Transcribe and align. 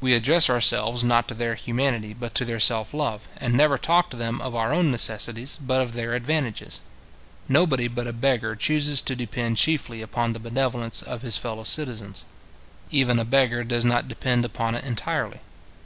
We 0.00 0.14
address 0.14 0.50
ourselves, 0.50 1.04
not 1.04 1.28
to 1.28 1.34
their 1.34 1.54
humanity, 1.54 2.14
but 2.14 2.34
to 2.34 2.44
their 2.44 2.58
self 2.58 2.92
love, 2.92 3.28
and 3.36 3.54
never 3.54 3.78
talk 3.78 4.10
to 4.10 4.16
them 4.16 4.40
of 4.40 4.56
our 4.56 4.72
own 4.72 4.90
necessities, 4.90 5.56
but 5.64 5.80
of 5.80 5.92
their 5.92 6.14
advantages. 6.14 6.80
Nobody 7.46 7.86
but 7.86 8.08
a 8.08 8.12
beggar 8.12 8.56
chooses 8.56 9.00
to 9.02 9.14
depend 9.14 9.58
chiefly 9.58 10.02
upon 10.02 10.32
the 10.32 10.40
benevolence 10.40 11.00
of 11.00 11.22
his 11.22 11.36
fellow 11.36 11.62
citizens. 11.62 12.24
Even 12.90 13.20
a 13.20 13.24
beggar 13.24 13.62
does 13.62 13.84
not 13.84 14.08
depend 14.08 14.44
upon 14.44 14.74
it 14.74 14.82
entirely. 14.82 15.38